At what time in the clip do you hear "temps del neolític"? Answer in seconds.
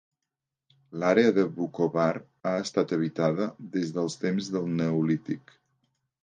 4.25-5.55